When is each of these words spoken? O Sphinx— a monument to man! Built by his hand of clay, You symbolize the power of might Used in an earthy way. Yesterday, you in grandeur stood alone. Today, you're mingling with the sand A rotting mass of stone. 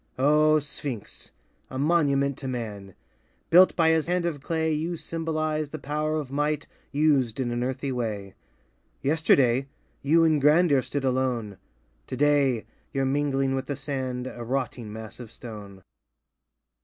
O 0.17 0.57
Sphinx— 0.57 1.31
a 1.69 1.77
monument 1.77 2.35
to 2.39 2.47
man! 2.47 2.95
Built 3.51 3.75
by 3.75 3.89
his 3.89 4.07
hand 4.07 4.25
of 4.25 4.41
clay, 4.41 4.73
You 4.73 4.97
symbolize 4.97 5.69
the 5.69 5.77
power 5.77 6.15
of 6.15 6.31
might 6.31 6.65
Used 6.91 7.39
in 7.39 7.51
an 7.51 7.61
earthy 7.63 7.91
way. 7.91 8.33
Yesterday, 9.03 9.67
you 10.01 10.23
in 10.23 10.39
grandeur 10.39 10.81
stood 10.81 11.05
alone. 11.05 11.59
Today, 12.07 12.65
you're 12.91 13.05
mingling 13.05 13.53
with 13.53 13.67
the 13.67 13.75
sand 13.75 14.25
A 14.25 14.43
rotting 14.43 14.91
mass 14.91 15.19
of 15.19 15.31
stone. 15.31 15.83